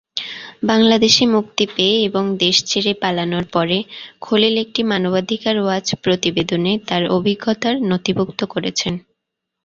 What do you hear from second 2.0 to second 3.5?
এবং দেশ ছেড়ে পালানোর